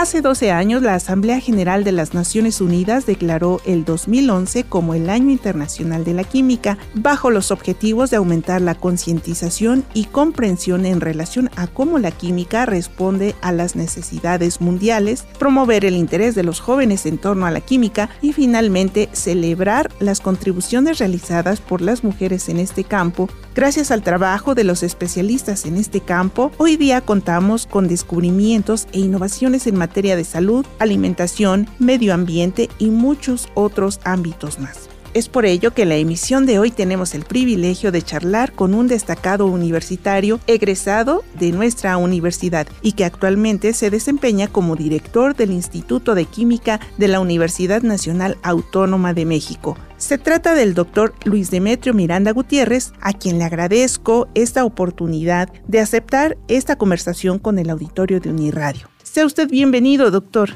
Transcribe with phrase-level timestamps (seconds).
[0.00, 5.10] Hace 12 años, la Asamblea General de las Naciones Unidas declaró el 2011 como el
[5.10, 11.02] Año Internacional de la Química, bajo los objetivos de aumentar la concientización y comprensión en
[11.02, 16.60] relación a cómo la química responde a las necesidades mundiales, promover el interés de los
[16.60, 22.48] jóvenes en torno a la química y finalmente celebrar las contribuciones realizadas por las mujeres
[22.48, 23.28] en este campo.
[23.54, 29.00] Gracias al trabajo de los especialistas en este campo, hoy día contamos con descubrimientos e
[29.00, 34.88] innovaciones en materia materia de salud, alimentación, medio ambiente y muchos otros ámbitos más.
[35.14, 38.72] Es por ello que en la emisión de hoy tenemos el privilegio de charlar con
[38.72, 45.50] un destacado universitario egresado de nuestra universidad y que actualmente se desempeña como director del
[45.50, 49.76] Instituto de Química de la Universidad Nacional Autónoma de México.
[49.96, 55.80] Se trata del doctor Luis Demetrio Miranda Gutiérrez, a quien le agradezco esta oportunidad de
[55.80, 58.89] aceptar esta conversación con el auditorio de Uniradio.
[59.12, 60.50] Sea usted bienvenido, doctor.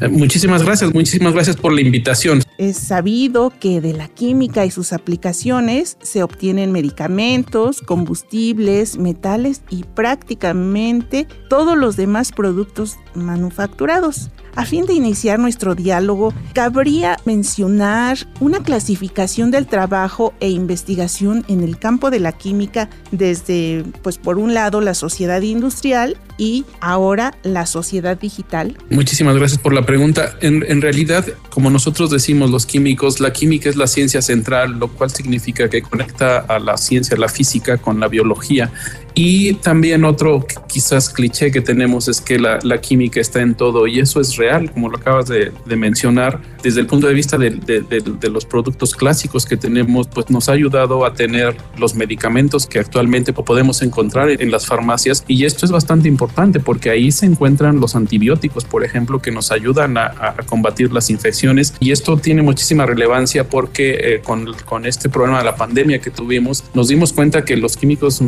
[0.00, 2.40] Eh, muchísimas gracias, muchísimas gracias por la invitación.
[2.56, 9.82] Es sabido que de la química y sus aplicaciones se obtienen medicamentos, combustibles, metales y
[9.82, 14.30] prácticamente todos los demás productos manufacturados.
[14.54, 21.62] A fin de iniciar nuestro diálogo, cabría mencionar una clasificación del trabajo e investigación en
[21.62, 27.34] el campo de la química desde, pues por un lado, la sociedad industrial y ahora
[27.44, 28.76] la sociedad digital.
[28.90, 30.34] Muchísimas gracias por la pregunta.
[30.40, 34.88] En, en realidad, como nosotros decimos los químicos, la química es la ciencia central, lo
[34.88, 38.72] cual significa que conecta a la ciencia, la física con la biología.
[39.14, 43.86] Y también otro quizás cliché que tenemos es que la, la, química está en todo
[43.86, 46.40] y eso es real, como lo acabas de, de mencionar.
[46.62, 50.48] Desde el punto de vista de, de, de, los productos clásicos que tenemos, pues nos
[50.48, 55.66] ha ayudado a tener los medicamentos que actualmente podemos encontrar en las farmacias y esto
[55.66, 60.06] es bastante importante porque ahí se encuentran los antibióticos, por ejemplo, que nos ayudan a,
[60.06, 65.38] a combatir las infecciones y esto tiene muchísima relevancia porque eh, con, con este problema
[65.38, 68.20] de la pandemia que tuvimos, nos dimos cuenta que los químicos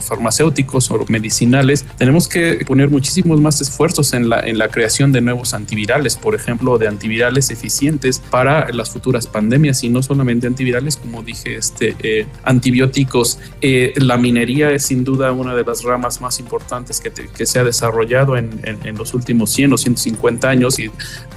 [0.00, 5.20] farmacéuticos o medicinales, tenemos que poner muchísimos más esfuerzos en la, en la creación de
[5.20, 10.96] nuevos antivirales, por ejemplo, de antivirales eficientes para las futuras pandemias y no solamente antivirales,
[10.96, 13.38] como dije, este, eh, antibióticos.
[13.60, 17.58] Eh, la minería es sin duda una de las ramas más importantes que, que se
[17.58, 20.90] ha desarrollado en, en, en, los últimos 100 o 150 años y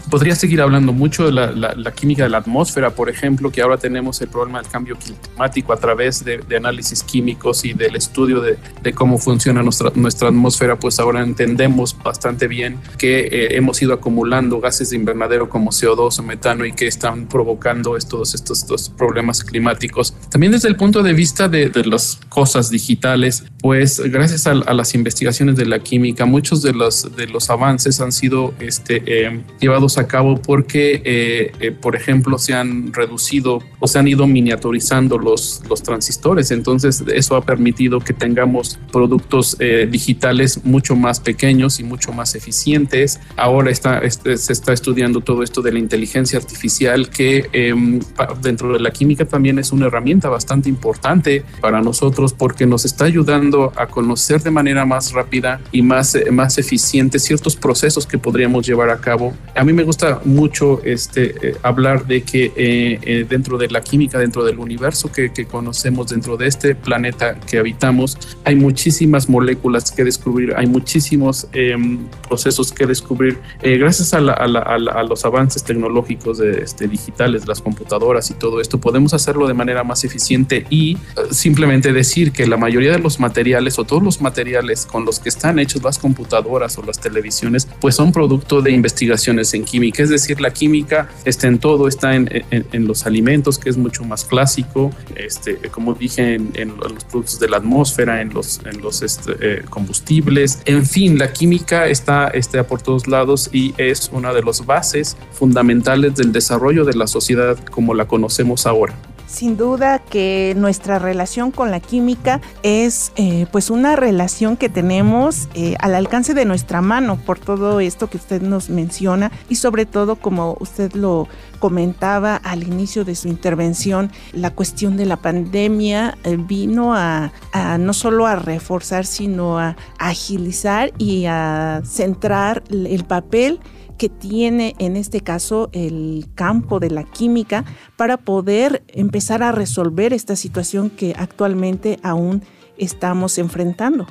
[0.10, 3.62] podría seguir hablando mucho de la, la, la, química de la atmósfera, por ejemplo, que
[3.62, 7.96] ahora tenemos el problema del cambio climático a través de, de análisis químicos y del
[7.96, 13.58] estudio de, de, cómo funciona nuestra, nuestra atmósfera, pues ahora entendemos bastante bien que eh,
[13.58, 18.34] hemos ido acumulando gases de invernadero como CO2 o metano y que están provocando estos,
[18.36, 20.14] estos, estos problemas climáticos.
[20.30, 24.74] También desde el punto de vista de, de las cosas digitales, pues gracias a, a,
[24.74, 29.44] las investigaciones de la química, muchos de los, de los avances han sido este, eh,
[29.60, 34.28] llevados a cabo porque, eh, eh, por ejemplo, se han reducido o se han ido
[34.28, 36.52] miniaturizando los, los transistores.
[36.52, 42.36] Entonces, eso ha permitido que tengamos productos eh, digitales mucho más pequeños y mucho más
[42.36, 43.20] eficientes.
[43.36, 48.00] Ahora está, este, se está estudiando todo esto de la inteligencia artificial que em,
[48.42, 53.06] dentro de la química también es una herramienta bastante importante para nosotros porque nos está
[53.06, 58.18] ayudando a conocer de manera más rápida y más, eh, más eficiente ciertos procesos que
[58.18, 59.34] podríamos llevar a cabo.
[59.56, 64.20] A mí me gusta mucho este, eh, hablar de que eh, dentro de la química,
[64.20, 69.92] dentro del universo que, que, conocemos, dentro de este planeta que habitamos, hay muchísimas moléculas
[69.92, 73.40] que descubrir, hay muchísimos em, procesos que descubrir.
[73.62, 79.14] gracias a, a, los avances tecnológicos de, este, digitales, las computadoras y todo esto, podemos
[79.14, 80.98] hacerlo de manera más eficiente y
[81.32, 85.30] simplemente decir que la mayoría de los materiales o todos los materiales con los que
[85.30, 89.75] están hechos las computadoras o las televisiones, pues son producto de investigaciones en química.
[89.84, 94.04] Es decir, la química está en todo, está en, en, los alimentos, que es mucho
[94.04, 99.02] más clásico, este, como dije, en, los productos de la atmósfera, en los, en los
[99.02, 100.60] este, eh, combustibles.
[100.66, 105.18] En fin, la química está, está por todos lados y es una de las bases
[105.34, 108.96] fundamentales del desarrollo de la sociedad como la conocemos ahora.
[109.28, 115.50] Sin duda que nuestra relación con la química es eh, pues una relación que tenemos
[115.56, 119.86] eh, al alcance de nuestra mano por todo esto que usted nos menciona y sobre
[119.86, 121.28] todo como usted lo
[121.60, 127.32] comentaba al inicio de su intervención, la cuestión de la pandemia eh, vino a,
[127.80, 133.60] no solo a reforzar sino a agilizar y a centrar el papel
[133.98, 137.66] que tiene en este caso el campo de la química
[137.98, 142.44] para poder empezar a resolver esta situación que actualmente aún
[142.78, 144.06] estamos enfrentando.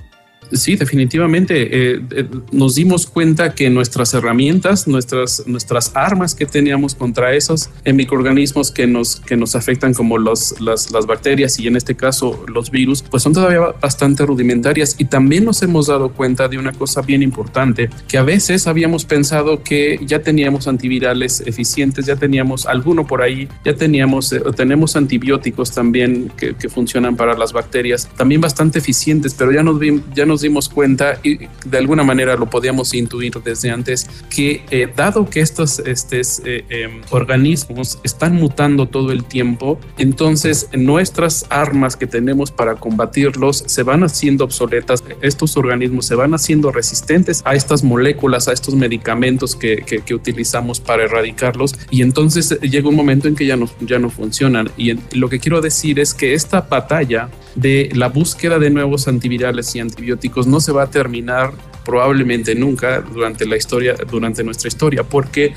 [0.53, 1.95] Sí, definitivamente.
[1.95, 7.71] Eh, eh, nos dimos cuenta que nuestras herramientas, nuestras, nuestras armas que teníamos contra esos
[7.85, 12.71] microorganismos que nos, que nos afectan como las, las, bacterias y en este caso los
[12.71, 14.97] virus, pues son todavía bastante rudimentarias.
[14.99, 19.05] Y también nos hemos dado cuenta de una cosa bien importante, que a veces habíamos
[19.05, 24.97] pensado que ya teníamos antivirales eficientes, ya teníamos alguno por ahí, ya teníamos, eh, tenemos
[24.97, 29.81] antibióticos también que, que, funcionan para las bacterias, también bastante eficientes, pero ya nos,
[30.15, 34.65] ya nos nos dimos cuenta y de alguna manera lo podíamos intuir desde antes que
[34.73, 41.95] eh, dado que estos eh, em, organismos están mutando todo el tiempo, entonces nuestras armas
[41.95, 47.55] que tenemos para combatirlos se van haciendo obsoletas, estos organismos se van haciendo resistentes a
[47.55, 53.29] estas moléculas, a estos medicamentos que, que, utilizamos para erradicarlos y entonces llega un momento
[53.29, 54.69] en que ya no, ya no funcionan.
[54.77, 59.75] Y lo que quiero decir es que esta batalla de la búsqueda de nuevos antivirales
[59.77, 61.53] y antibióticos no se va a terminar
[61.85, 65.55] probablemente nunca durante la historia, durante nuestra historia, porque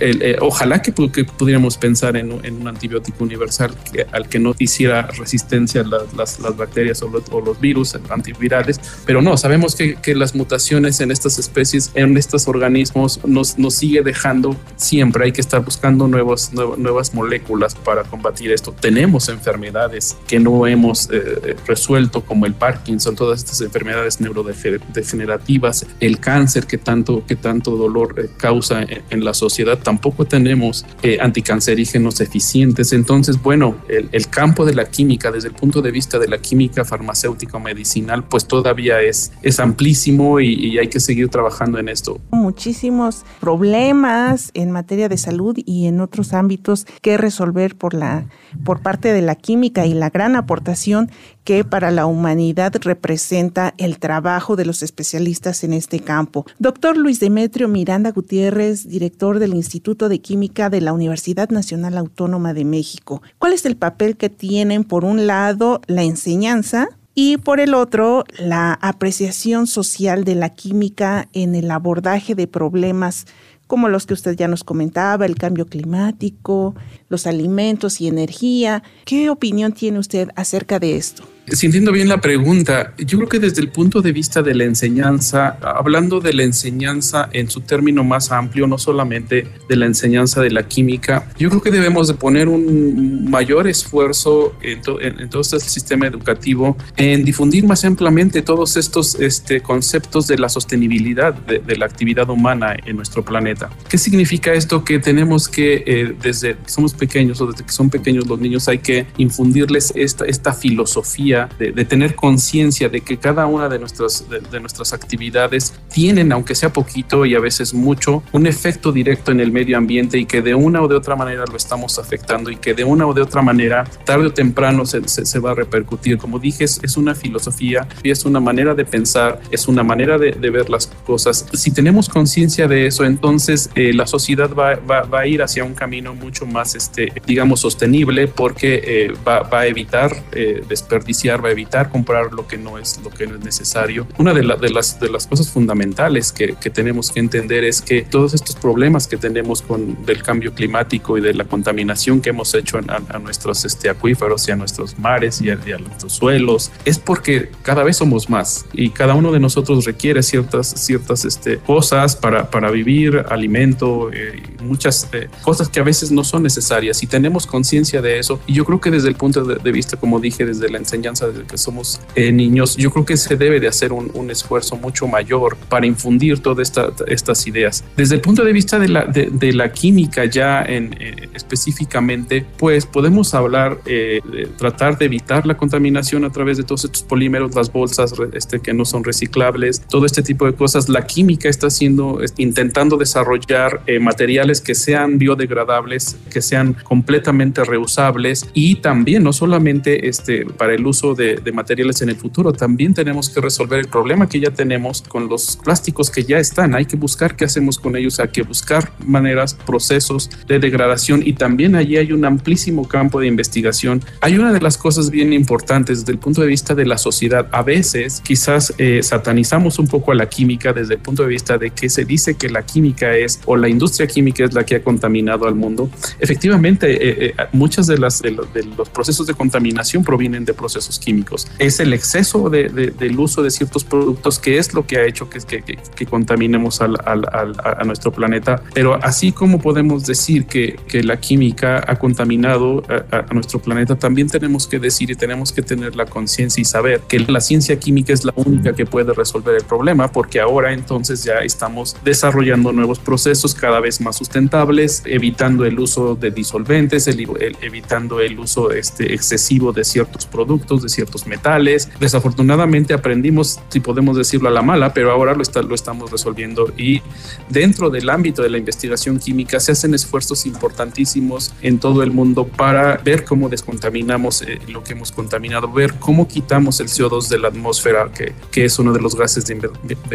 [0.00, 5.82] eh, ojalá que, pudiéramos pensar en, un antibiótico universal que, al que no hiciera resistencia
[5.82, 11.10] las, las, bacterias o los, virus antivirales, pero no, sabemos que, que, las mutaciones en
[11.10, 16.52] estas especies, en estos organismos, nos, nos sigue dejando siempre, hay que estar buscando nuevos,
[16.52, 18.74] nuevas moléculas para combatir esto.
[18.78, 25.69] Tenemos enfermedades que no hemos eh, resuelto, como el Parkinson, todas estas enfermedades neurodegenerativas
[26.00, 31.18] el cáncer que tanto, que tanto dolor eh, causa en, la sociedad, tampoco tenemos eh,
[31.20, 32.92] anticancerígenos eficientes.
[32.92, 36.84] Entonces, bueno, el, campo de la química, desde el punto de vista de la química
[36.84, 42.20] farmacéutica medicinal, pues todavía es, es amplísimo y, y hay que seguir trabajando en esto.
[42.30, 48.26] Muchísimos problemas en materia de salud y en otros ámbitos que resolver por, la,
[48.64, 51.10] por parte de la química y la gran aportación
[51.44, 56.46] que para la humanidad representa el trabajo de los especialistas en este campo.
[56.58, 62.54] Doctor Luis Demetrio Miranda Gutiérrez, director del Instituto de Química de la Universidad Nacional Autónoma
[62.54, 63.22] de México.
[63.38, 68.24] ¿Cuál es el papel que tienen, por un lado, la enseñanza y por el otro,
[68.38, 73.26] la apreciación social de la química en el abordaje de problemas
[73.70, 76.74] como los que usted ya nos comentaba, el cambio climático,
[77.08, 78.82] los alimentos y energía.
[79.04, 81.22] ¿Qué opinión tiene usted acerca de esto?
[81.52, 85.58] Sintiendo bien la pregunta, yo creo que desde el punto de vista de la enseñanza,
[85.60, 90.50] hablando de la enseñanza en su término más amplio, no solamente de la enseñanza de
[90.50, 96.06] la química, yo creo que debemos de poner un mayor esfuerzo en, todo este sistema
[96.06, 102.28] educativo en difundir más ampliamente todos estos este, conceptos de la sostenibilidad de, la actividad
[102.30, 103.70] humana en nuestro planeta.
[103.88, 104.84] ¿Qué significa esto?
[104.84, 108.68] Que tenemos que, eh, desde que somos pequeños o desde que son pequeños los niños,
[108.68, 114.26] hay que infundirles esta, esta filosofía de, tener conciencia de que cada una de nuestras,
[114.28, 119.40] de, nuestras actividades tienen, aunque sea poquito y a veces mucho, un efecto directo en
[119.40, 122.56] el medio ambiente y que de una o de otra manera lo estamos afectando y
[122.56, 126.18] que de una o de otra manera, tarde o temprano, se, se, va a repercutir.
[126.18, 130.68] Como dije, es, una filosofía es una manera de pensar, es una manera de, ver
[130.68, 131.46] las cosas.
[131.52, 135.62] Si tenemos conciencia de eso, entonces eh, la sociedad va, va, va, a ir hacia
[135.62, 141.29] un camino mucho más, este, digamos, sostenible porque eh, va, va, a evitar eh, desperdiciar,
[141.38, 144.06] va a evitar comprar lo que no es, lo que no es necesario.
[144.18, 148.02] Una de, de, las, de las cosas fundamentales que, que, tenemos que entender es que
[148.02, 152.54] todos estos problemas que tenemos con del cambio climático y de la contaminación que hemos
[152.54, 157.50] hecho a, nuestros este, acuíferos y a nuestros mares y a, nuestros suelos es porque
[157.62, 162.50] cada vez somos más y cada uno de nosotros requiere ciertas, ciertas este, cosas para,
[162.50, 167.46] para vivir, alimento, eh, muchas eh, cosas que a veces no son necesarias y tenemos
[167.46, 168.40] conciencia de eso.
[168.46, 171.44] Y yo creo que desde el punto de, vista, como dije, desde la enseñanza, desde
[171.46, 175.06] que somos eh, niños, yo creo que se debe de hacer un, un esfuerzo mucho
[175.06, 177.84] mayor para infundir todas esta, estas ideas.
[177.96, 182.86] Desde el punto de vista de la, de, la química ya en, eh, específicamente, pues
[182.86, 187.72] podemos hablar, de tratar de evitar la contaminación a través de todos estos polímeros, las
[187.72, 190.88] bolsas este, que no son reciclables, todo este tipo de cosas.
[190.88, 198.76] La química está haciendo, intentando desarrollar materiales que sean biodegradables, que sean completamente reusables y
[198.76, 203.40] también no solamente este, para el uso de, materiales en el futuro, también tenemos que
[203.40, 206.74] resolver el problema que ya tenemos con los plásticos que ya están.
[206.74, 211.32] Hay que buscar qué hacemos con ellos, hay que buscar maneras, procesos de degradación y
[211.32, 214.02] también allí hay un amplísimo campo de investigación.
[214.20, 217.48] Hay una de las cosas bien importantes desde el punto de vista de la sociedad.
[217.50, 221.58] A veces quizás eh, satanizamos un poco a la química desde el punto de vista
[221.58, 224.76] de que se dice que la química es o la industria química es la que
[224.76, 225.90] ha contaminado al mundo.
[226.18, 231.46] Efectivamente, eh, eh, muchas de las de, los procesos de contaminación provienen de procesos químicos.
[231.58, 235.28] Es el exceso de, del uso de ciertos productos que es lo que ha hecho
[235.28, 238.62] que, contaminemos a nuestro planeta.
[238.74, 244.66] Pero así como podemos decir que, la química ha contaminado a, nuestro planeta, también tenemos
[244.66, 248.24] que decir y tenemos que tener la conciencia y saber que la ciencia química es
[248.24, 253.54] la única que puede resolver el problema, porque ahora entonces ya estamos desarrollando nuevos procesos
[253.54, 259.84] cada vez más sustentables, evitando el uso de disolventes, evitando el uso este, excesivo de
[259.84, 261.88] ciertos productos, de ciertos metales.
[262.00, 266.72] Desafortunadamente aprendimos, si podemos decirlo a la mala, pero ahora lo, está, lo estamos resolviendo
[266.76, 267.02] y
[267.48, 272.46] dentro del ámbito de la investigación química se hacen esfuerzos importantísimos en todo el mundo
[272.46, 277.38] para ver cómo descontaminamos eh, lo que hemos contaminado, ver cómo quitamos el CO2 de
[277.38, 279.54] la atmósfera, que, que es uno de los gases de,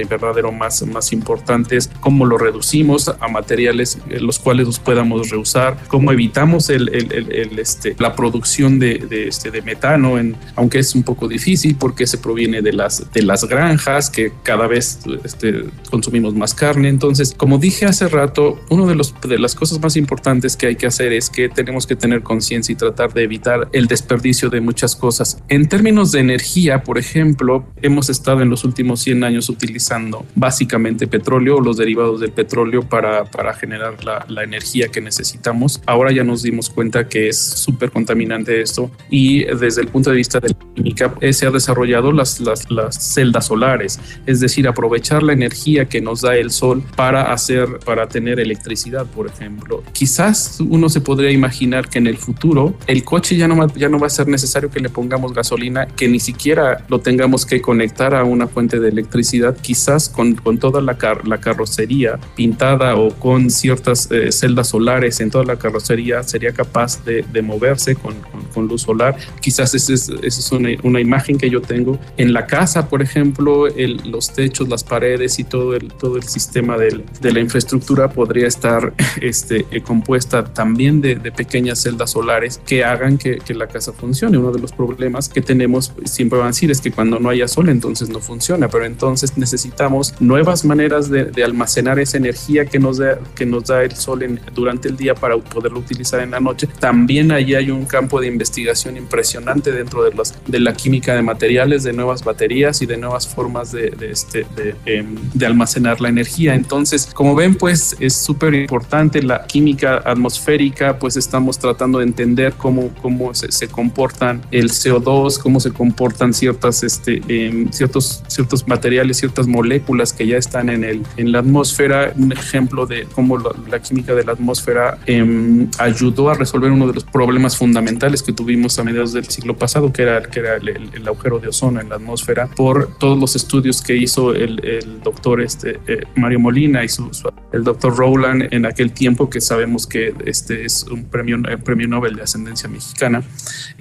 [0.02, 5.78] invernadero más, más importantes, cómo lo reducimos a materiales en los cuales los podamos reusar,
[5.88, 10.80] cómo evitamos el, el, el, este, la producción de, de, este, de metano, en, aunque
[10.80, 15.00] es un poco difícil porque se proviene de las, de las granjas, que cada vez
[15.24, 16.90] este, consumimos más carne.
[16.90, 20.76] Entonces, como dije hace rato, una de, los, de las cosas más importantes que hay
[20.76, 24.62] que hacer es que tenemos que tener conciencia y tratar de evitar el desperdicio de
[24.62, 25.42] muchas cosas.
[25.50, 31.08] En términos de energía, por ejemplo, hemos estado en los últimos 100 años utilizando básicamente
[31.08, 35.82] petróleo o los derivados del petróleo para, para generar la, la energía que necesitamos.
[35.86, 40.18] Ahora ya nos dimos cuenta que es súper contaminante esto y desde el punto de
[40.18, 45.24] vista de química eh, se ha desarrollado las, las, las, celdas solares, es decir, aprovechar
[45.24, 49.84] la energía que nos da el sol para hacer, para tener electricidad, por ejemplo.
[49.94, 54.00] Quizás uno se podría imaginar que en el futuro el coche ya no, ya no
[54.00, 58.14] va a ser necesario que le pongamos gasolina, que ni siquiera lo tengamos que conectar
[58.16, 63.50] a una fuente de electricidad, quizás con, con toda la, la carrocería pintada o con
[63.50, 68.16] ciertas eh, celdas solares en toda la carrocería sería capaz de, de moverse con,
[68.54, 69.16] con, luz solar.
[69.42, 72.00] Quizás esa es, es una, una, imagen que yo tengo.
[72.18, 76.24] En la casa, por ejemplo, el, los techos, las paredes y todo el, todo el
[76.24, 82.12] sistema del, de la infraestructura podría estar este, eh, compuesta también de, de, pequeñas celdas
[82.12, 84.38] solares que hagan que, que, la casa funcione.
[84.38, 87.48] Uno de los problemas que tenemos, siempre van a decir, es que cuando no haya
[87.48, 92.80] sol, entonces no funciona, pero entonces necesitamos nuevas maneras de, de almacenar esa energía que
[92.80, 96.32] nos da, que nos da el sol en, durante el día para poderlo utilizar en
[96.32, 96.68] la noche.
[96.80, 100.12] También allí hay un campo de investigación impresionante dentro de,
[100.48, 104.46] de la química de materiales, de nuevas baterías y de nuevas formas de, este,
[104.86, 106.56] em, de, almacenar la energía.
[106.56, 112.54] Entonces, como ven, pues es súper importante la química atmosférica, pues estamos tratando de entender
[112.54, 118.68] cómo, cómo se, se comportan el CO2, cómo se comportan ciertas, este, em, ciertos, ciertos
[118.68, 122.14] materiales, ciertas moléculas que ya están en, el, en la atmósfera.
[122.16, 126.88] Un ejemplo de cómo la, la química de la atmósfera eh, ayudó a resolver uno
[126.88, 130.56] de los problemas fundamentales que tuvimos a mediados del siglo pasado, que era, que era
[130.56, 134.56] el, agujero de ozono en la atmósfera, por todos los estudios que hizo el,
[135.04, 137.10] doctor este, eh, Mario Molina y su,
[137.52, 142.16] el doctor Rowland en aquel tiempo, que sabemos que este es un premio, premio Nobel
[142.16, 143.24] de ascendencia mexicana,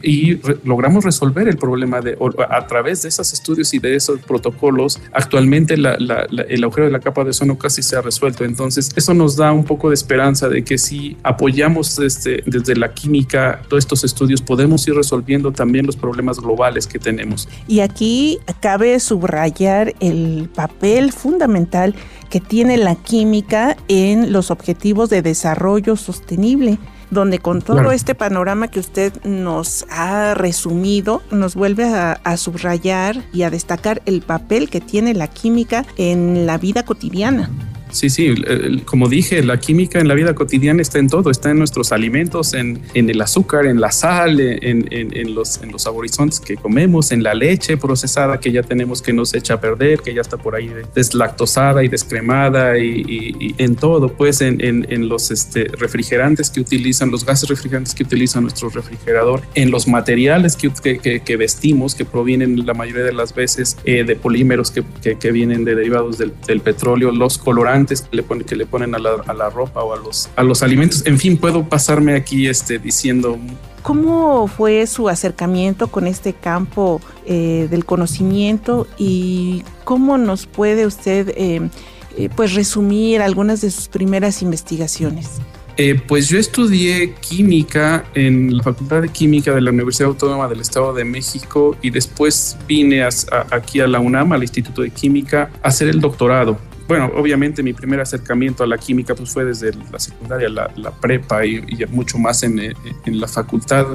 [0.03, 2.17] y logramos resolver el problema de,
[2.51, 5.01] a través de esos estudios y de esos protocolos.
[5.13, 9.37] Actualmente el agujero de la capa de ozono casi se ha resuelto, entonces eso nos
[9.37, 14.05] da un poco de esperanza de que si apoyamos este, desde la química todos estos
[14.05, 17.49] estudios, podemos ir resolviendo también los problemas globales que tenemos.
[17.67, 21.95] Y aquí cabe subrayar el papel fundamental
[22.31, 26.79] que tiene la química en los objetivos de desarrollo sostenible
[27.11, 33.23] donde con todo este panorama que usted nos ha resumido, nos vuelve a, a, subrayar
[33.33, 37.51] y a destacar el papel que tiene la química en la vida cotidiana.
[37.95, 38.35] Sí, sí,
[38.87, 42.53] como dije, la química en la vida cotidiana está en todo, está en nuestros alimentos,
[42.53, 47.35] en, el azúcar, en la sal, en, los, en los saborizantes que comemos, en la
[47.35, 50.73] leche procesada que ya tenemos que nos echa a perder, que ya está por ahí
[50.93, 57.49] deslactosada y descremada y, en todo, pues en, los este, refrigerantes que utilizan, los gases
[57.49, 63.13] refrigerantes que utiliza nuestro refrigerador, en los materiales que, vestimos, que provienen la mayoría de
[63.13, 64.83] las veces eh, de polímeros que,
[65.15, 68.99] que, vienen de derivados del petróleo, los colorantes, que le, ponen, que le ponen a
[68.99, 71.05] la, a la, ropa o a los, a los alimentos.
[71.07, 73.39] En fin, puedo pasarme aquí este, diciendo...
[73.85, 81.35] ¿Cómo fue su acercamiento con este campo eh, del conocimiento y cómo nos puede usted
[81.37, 81.69] eh,
[82.17, 85.33] eh, pues resumir algunas de sus primeras investigaciones?
[86.07, 90.95] pues yo estudié química en la Facultad de Química de la Universidad Autónoma del Estado
[90.95, 95.89] de México y después vine aquí a la UNAM, al Instituto de Química, a hacer
[95.89, 100.49] el doctorado bueno, obviamente mi primer acercamiento a la química pues fue desde la secundaria,
[100.49, 103.87] la, prepa y, y, mucho más en, en la facultad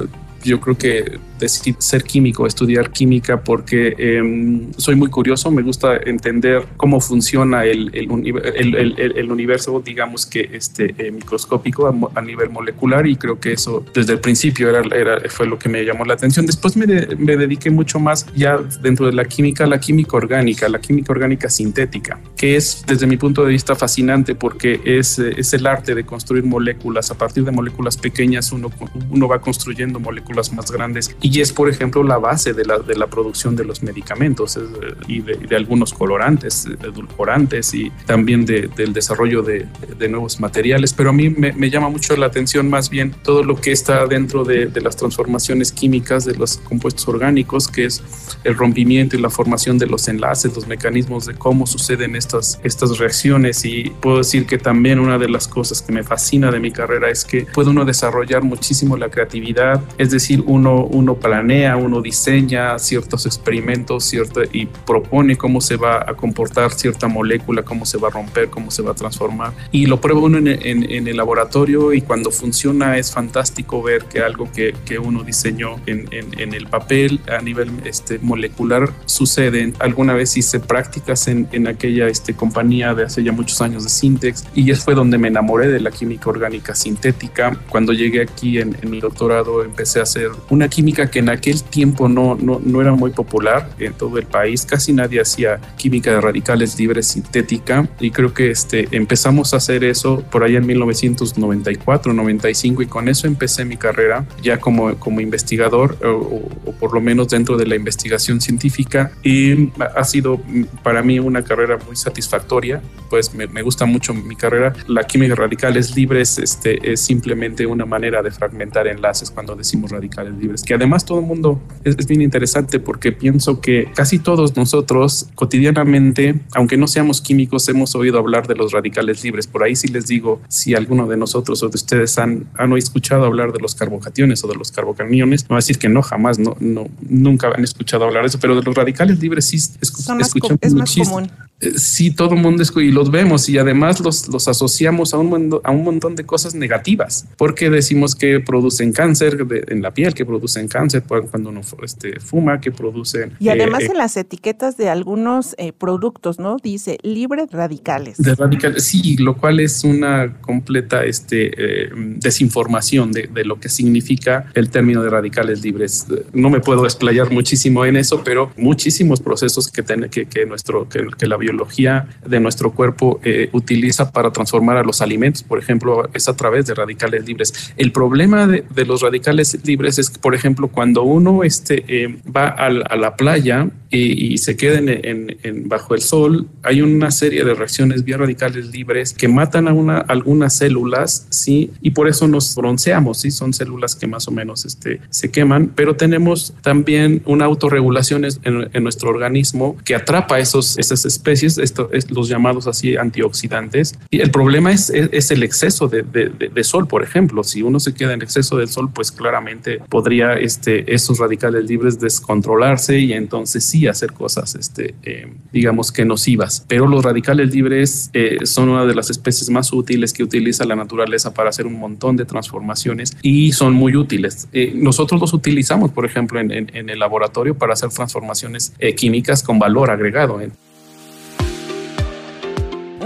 [0.44, 5.96] yo creo que decidí ser químico, estudiar química porque em, soy muy curioso, me gusta
[5.96, 13.16] entender cómo funciona el, el, universo, digamos que este, eh, microscópico a, nivel molecular y
[13.16, 16.44] creo que eso desde el principio era, era fue lo que me llamó la atención.
[16.44, 20.68] Después me, me, dediqué mucho más ya dentro de la química, a la química orgánica,
[20.68, 25.54] la química orgánica sintética, que es desde mi punto de vista fascinante porque es, es
[25.54, 27.10] el arte de construir moléculas.
[27.10, 28.70] A partir de moléculas pequeñas uno,
[29.10, 32.96] uno va construyendo moléculas más grandes y es, por ejemplo, la base de la, de
[32.96, 34.58] la producción de los medicamentos
[35.06, 39.66] y de, algunos colorantes, edulcorantes y también del desarrollo de,
[40.08, 40.92] nuevos materiales.
[40.92, 44.44] Pero a mí me, llama mucho la atención más bien todo lo que está dentro
[44.44, 48.02] de, las transformaciones químicas de los compuestos orgánicos, que es
[48.44, 52.96] el rompimiento y la formación de los enlaces, los mecanismos de cómo suceden estas, estas
[52.98, 53.64] reacciones.
[53.64, 57.10] Y puedo decir que también una de las cosas que me fascina de mi carrera
[57.10, 62.00] es que puede uno desarrollar muchísimo la creatividad, es decir, decir, uno, uno planea, uno
[62.00, 67.98] diseña ciertos experimentos cierto, y propone cómo se va a comportar cierta molécula, cómo se
[67.98, 69.52] va a romper, cómo se va a transformar.
[69.72, 74.20] Y lo prueba uno en, en, el laboratorio y cuando funciona es fantástico ver que
[74.20, 79.72] algo que, que uno diseñó en, en, el papel a nivel este, molecular sucede.
[79.78, 84.44] Alguna vez hice prácticas en, aquella este, compañía de hace ya muchos años de Syntex
[84.54, 87.58] y fue donde me enamoré de la química orgánica sintética.
[87.68, 92.08] Cuando llegué aquí en, mi doctorado empecé a hacer una química que en aquel tiempo
[92.08, 94.66] no, no, no era muy popular en todo el país.
[94.66, 99.84] Casi nadie hacía química de radicales libres sintética y creo que este, empezamos a hacer
[99.84, 105.20] eso por allá en 1994, 95 y con eso empecé mi carrera ya como, como
[105.20, 106.42] investigador o,
[106.80, 110.40] por lo menos dentro de la investigación científica y ha sido
[110.82, 114.72] para mí una carrera muy satisfactoria, pues me, me gusta mucho mi carrera.
[114.88, 119.90] La química de radicales libres este, es simplemente una manera de fragmentar enlaces cuando decimos
[119.90, 124.56] radicales libres, que además todo el mundo es, bien interesante porque pienso que casi todos
[124.56, 129.46] nosotros cotidianamente, aunque no seamos químicos, hemos oído hablar de los radicales libres.
[129.46, 133.24] Por ahí sí les digo, si alguno de nosotros o de ustedes han, han escuchado
[133.24, 136.38] hablar de los carbocationes o de los carbocaniones, no va a decir que no, jamás,
[136.38, 140.30] no, no, nunca han escuchado hablar de eso, pero de los radicales libres sí escuchamos
[140.60, 141.30] es más común.
[141.60, 145.18] Eh, sí, todo el mundo es, y los vemos y además los, los asociamos a
[145.18, 150.14] un, a un montón de cosas negativas, porque decimos que producen cáncer en la piel,
[150.14, 153.34] que producen cáncer cuando uno este, fuma, que producen...
[153.38, 156.56] Y además eh, en las etiquetas de algunos eh, productos, ¿no?
[156.62, 158.18] Dice libre radicales.
[158.18, 164.46] De radicales, sí, lo cual es una completa este, desinformación de, de, lo que significa
[164.54, 166.06] el término de radicales libres.
[166.32, 170.88] No me puedo explayar muchísimo en eso, pero muchísimos procesos que, tiene que, que, nuestro,
[170.88, 175.58] que, que la biología de nuestro cuerpo eh, utiliza para transformar a los alimentos, por
[175.58, 177.72] ejemplo, es a través de radicales libres.
[177.76, 182.48] El problema de, los radicales libres es que, por ejemplo, cuando uno este, eh, va
[182.48, 188.04] a, la playa y, se queda en, bajo el sol, hay una serie de reacciones
[188.18, 191.70] radicales libres que matan a una, algunas células, ¿sí?
[191.80, 193.30] Y por eso nos bronceamos, ¿sí?
[193.30, 198.82] Son células que más o menos este, se queman, pero tenemos también una autorregulación en,
[198.82, 203.98] nuestro organismo que atrapa esos, esas especies, esto, es los llamados así antioxidantes.
[204.10, 207.44] Y el problema es, es, el exceso de, de, sol, por ejemplo.
[207.44, 212.00] Si uno se queda en exceso del sol, pues claramente podría este, esos radicales libres
[212.00, 216.64] descontrolarse y entonces sí hacer cosas, este, eh, digamos que nocivas.
[216.68, 220.76] Pero los radicales libres eh, son una de las especies más útiles que utiliza la
[220.76, 224.48] naturaleza para hacer un montón de transformaciones y son muy útiles.
[224.52, 229.58] Eh, nosotros los utilizamos, por ejemplo, en, en, el laboratorio para hacer transformaciones químicas con
[229.58, 230.40] valor agregado.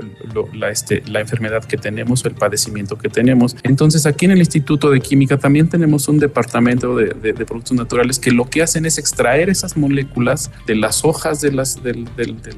[0.54, 3.56] la, este, la enfermedad que tenemos o el padecimiento que tenemos.
[3.62, 7.08] Entonces aquí en el Instituto de Química también tenemos un departamento de,
[7.48, 11.82] productos naturales que lo que hacen es extraer esas moléculas de las hojas de las,
[11.82, 12.06] de,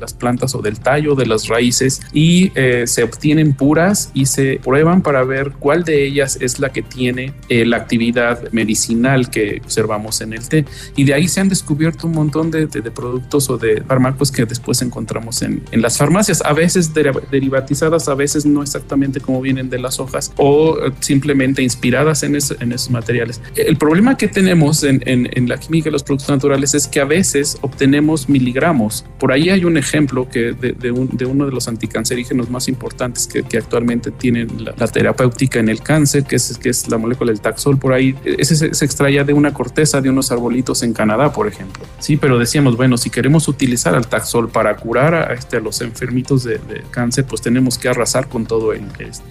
[0.01, 4.61] las plantas o del tallo de las raíces y eh, se obtienen puras y se
[4.63, 9.61] prueban para ver cuál de ellas es la que tiene eh, la actividad medicinal que
[9.65, 10.65] observamos en el té.
[10.97, 14.83] Y de ahí se han descubierto un montón de, productos o de fármacos que después
[14.83, 16.93] encontramos en, en las farmacias, a veces
[17.31, 22.73] derivatizadas, a veces no exactamente como vienen de las hojas o simplemente inspiradas en, en
[22.73, 23.41] esos materiales.
[23.55, 27.05] El problema que tenemos en, en, la química de los productos naturales es que a
[27.05, 29.05] veces obtenemos miligramos.
[29.19, 30.91] Por ahí hay un ejemplo que de, de,
[31.27, 35.81] uno de los anticancerígenos más importantes que, que actualmente tienen la, la, terapéutica en el
[35.81, 39.33] cáncer, que es, que es la molécula del taxol por ahí, ese se, extraía de
[39.33, 41.85] una corteza de unos arbolitos en Canadá, por ejemplo.
[41.99, 45.81] Sí, pero decíamos, bueno, si queremos utilizar al taxol para curar a, este, a los
[45.81, 48.83] enfermitos de, cáncer, pues tenemos que arrasar con todo el,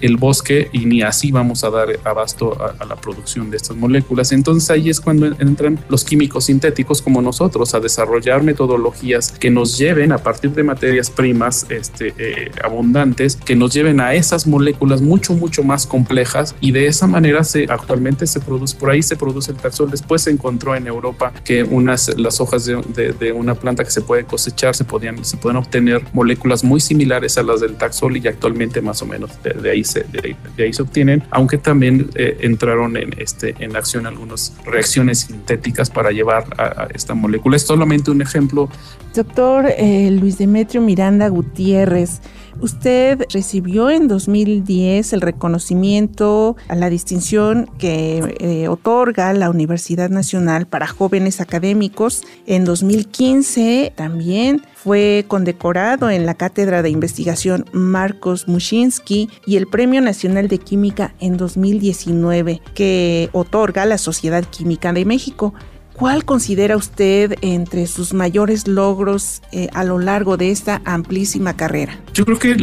[0.01, 4.31] el, bosque y ni así vamos a dar abasto a, la producción de estas moléculas.
[4.31, 9.77] Entonces ahí es cuando entran los químicos sintéticos como nosotros a desarrollar metodologías que nos
[9.77, 15.01] lleven a partir de materias primas este, eh, abundantes, que nos lleven a esas moléculas
[15.01, 17.38] mucho, mucho más complejas y de esa manera
[17.69, 19.89] actualmente se produce, por ahí se produce el taxol.
[19.91, 24.23] Después se encontró en Europa que unas, las hojas de, una planta que se puede
[24.23, 28.81] cosechar se podían, se pueden obtener moléculas muy similares a las del taxol y actualmente
[28.81, 33.13] más o menos de, ahí, se, de, ahí se obtienen, aunque también eh, entraron en,
[33.17, 37.55] este, en acción algunas reacciones sintéticas para llevar a, esta molécula.
[37.55, 38.69] Es solamente un ejemplo.
[39.13, 42.21] Doctor eh, Luis Demetrio Miranda Gutiérrez,
[42.61, 50.67] Usted recibió en 2010 el reconocimiento a la distinción que eh, otorga la Universidad Nacional
[50.67, 52.23] para Jóvenes Académicos.
[52.45, 60.01] En 2015 también fue condecorado en la Cátedra de Investigación Marcos Mushinsky y el Premio
[60.01, 65.53] Nacional de Química en 2019 que otorga la Sociedad Química de México.
[65.99, 71.99] ¿Cuál considera usted entre sus mayores logros eh, a lo largo de esta amplísima carrera?
[72.19, 72.53] Yo creo que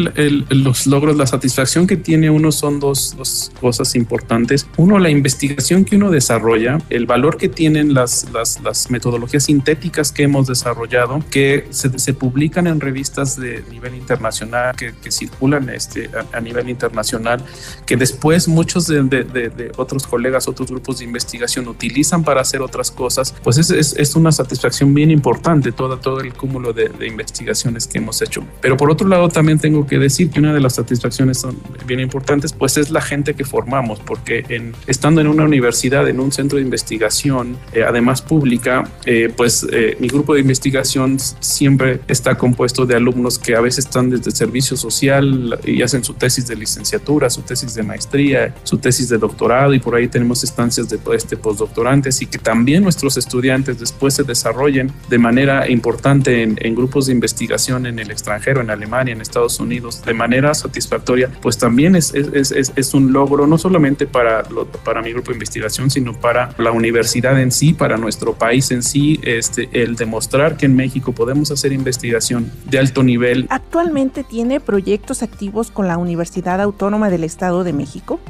[0.50, 3.16] los logros, la satisfacción que tiene uno son dos,
[3.58, 4.66] cosas importantes.
[4.76, 10.24] Uno, la investigación que uno desarrolla, el valor que tienen las, las, metodologías sintéticas que
[10.24, 16.68] hemos desarrollado, que se, publican en revistas de nivel internacional, que, circulan este, a, nivel
[16.68, 17.42] internacional,
[17.86, 22.90] que después muchos de, de otros colegas, otros grupos de investigación utilizan para hacer otras
[22.90, 27.98] cosas pues es, es, una satisfacción bien importante todo, todo el cúmulo de, investigaciones que
[27.98, 28.44] hemos hecho.
[28.60, 31.56] Pero por otro lado también tengo que decir que una de las satisfacciones son
[31.86, 36.20] bien importantes, pues es la gente que formamos, porque en, estando en una universidad, en
[36.20, 42.00] un centro de investigación, eh, además pública, eh, pues eh, mi grupo de investigación siempre
[42.08, 46.46] está compuesto de alumnos que a veces están desde servicio social y hacen su tesis
[46.46, 50.88] de licenciatura, su tesis de maestría, su tesis de doctorado y por ahí tenemos estancias
[50.88, 56.74] de este postdoctorantes y que también nuestros estudiantes después se desarrollen de manera importante en,
[56.74, 61.58] grupos de investigación en el extranjero, en Alemania, en Estados Unidos, de manera satisfactoria, pues
[61.58, 64.44] también es, es, es, es un logro no solamente para,
[64.84, 68.82] para mi grupo de investigación, sino para la universidad en sí, para nuestro país en
[68.82, 73.46] sí, este, el demostrar que en México podemos hacer investigación de alto nivel.
[73.50, 78.20] ¿Actualmente tiene proyectos activos con la Universidad Autónoma del Estado de México?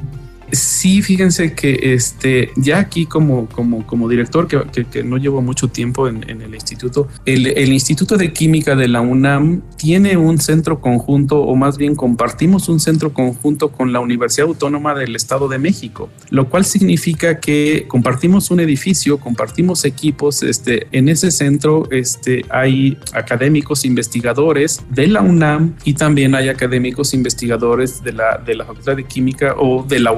[0.51, 5.67] Sí, fíjense que este, ya aquí como, como, como director, que, que, no llevo mucho
[5.67, 10.79] tiempo en, el instituto, el, el, Instituto de Química de la UNAM tiene un centro
[10.79, 15.57] conjunto, o más bien compartimos un centro conjunto con la Universidad Autónoma del Estado de
[15.57, 22.45] México, lo cual significa que compartimos un edificio, compartimos equipos, este, en ese centro este,
[22.49, 28.65] hay académicos investigadores de la UNAM y también hay académicos investigadores de la, de la
[28.65, 30.11] Facultad de Química o de la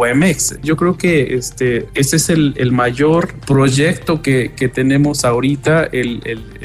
[0.61, 6.21] Yo creo que este, ese es el, mayor proyecto que, tenemos ahorita, el,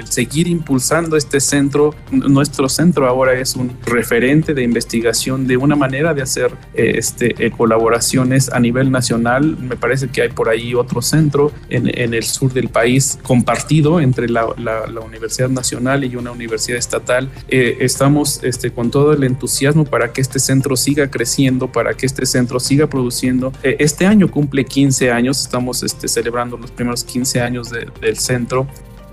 [0.08, 1.94] seguir impulsando este centro.
[2.10, 7.50] Nuestro centro ahora es un referente de investigación de una manera de hacer este, eh,
[7.50, 9.56] colaboraciones a nivel nacional.
[9.58, 14.28] Me parece que hay por ahí otro centro en, el sur del país compartido entre
[14.28, 14.46] la,
[15.04, 17.30] Universidad Nacional y una universidad estatal.
[17.48, 22.06] Eh, estamos este, con todo el entusiasmo para que este centro siga creciendo, para que
[22.06, 27.04] este centro siga produciendo eh, este año cumple 15 años, estamos este, celebrando los primeros
[27.04, 28.66] 15 años del centro.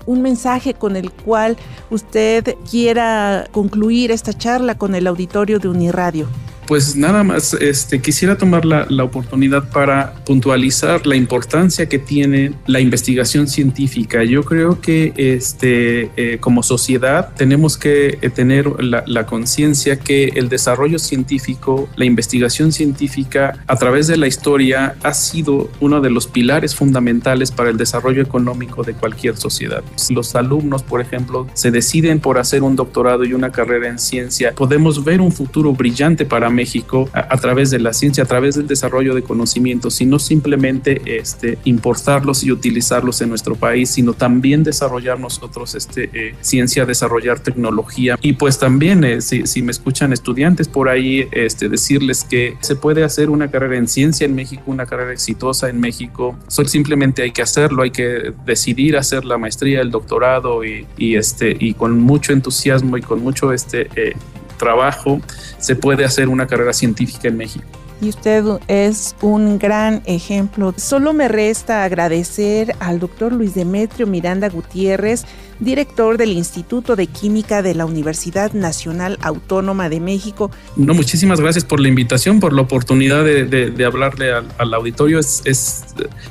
[0.04, 1.56] Un mensaje con el cual
[1.90, 6.26] usted quiera concluir esta charla con el auditorio de Uniradio
[6.72, 12.80] pues nada más este, quisiera tomar la, oportunidad para puntualizar la importancia que tiene la
[12.80, 14.24] investigación científica.
[14.24, 20.48] Yo creo que este, eh, como sociedad tenemos que eh, tener la, conciencia que el
[20.48, 26.26] desarrollo científico, la investigación científica a través de la historia ha sido uno de los
[26.26, 29.84] pilares fundamentales para el desarrollo económico de cualquier sociedad.
[30.08, 34.54] Los alumnos, por ejemplo, se deciden por hacer un doctorado y una carrera en ciencia,
[34.54, 38.54] podemos ver un futuro brillante para México México a, través de la ciencia, a través
[38.54, 44.14] del desarrollo de conocimientos, y no simplemente este, importarlos y utilizarlos en nuestro país, sino
[44.14, 48.16] también desarrollar nosotros este, eh, ciencia, desarrollar tecnología.
[48.22, 52.76] Y pues también, eh, si, si, me escuchan estudiantes por ahí, este, decirles que se
[52.76, 56.36] puede hacer una carrera en ciencia en México, una carrera exitosa en México.
[56.48, 61.16] Soy simplemente hay que hacerlo, hay que decidir hacer la maestría, el doctorado y, y
[61.16, 64.14] este, y con mucho entusiasmo y con mucho este, eh,
[64.62, 65.20] trabajo
[65.58, 67.66] se puede hacer una carrera científica en México
[68.02, 70.74] y usted es un gran ejemplo.
[70.76, 75.24] Solo me resta agradecer al doctor Luis Demetrio Miranda Gutiérrez,
[75.60, 80.50] director del Instituto de Química de la Universidad Nacional Autónoma de México.
[80.74, 85.20] No, muchísimas gracias por la invitación, por la oportunidad de, hablarle al, auditorio.
[85.20, 85.84] Es,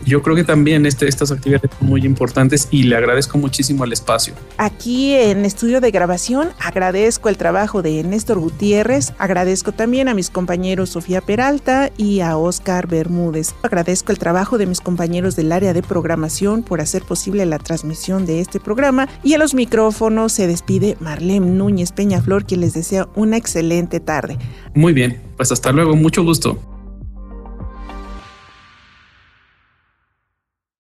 [0.06, 3.94] yo creo que también este, estas actividades son muy importantes y le agradezco muchísimo el
[3.94, 4.34] espacio.
[4.58, 10.30] Aquí en estudio de grabación agradezco el trabajo de Néstor Gutiérrez, agradezco también a mis
[10.30, 11.61] compañeros Sofía Peral,
[11.98, 13.54] y a Oscar Bermúdez.
[13.62, 18.26] Agradezco el trabajo de mis compañeros del área de programación por hacer posible la transmisión
[18.26, 23.08] de este programa y a los micrófonos se despide Marlene Núñez Peñaflor quien les desea
[23.16, 24.38] una excelente tarde.
[24.74, 26.58] Muy bien, pues hasta luego, mucho gusto.